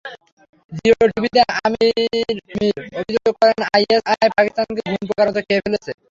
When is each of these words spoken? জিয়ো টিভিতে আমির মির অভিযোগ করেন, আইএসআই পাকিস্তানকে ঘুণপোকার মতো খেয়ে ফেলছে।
জিয়ো 0.71 0.95
টিভিতে 1.11 1.41
আমির 1.57 1.89
মির 2.51 2.75
অভিযোগ 2.99 3.33
করেন, 3.39 3.59
আইএসআই 3.75 4.27
পাকিস্তানকে 4.35 4.81
ঘুণপোকার 4.87 5.27
মতো 5.29 5.41
খেয়ে 5.47 5.63
ফেলছে। 5.65 5.91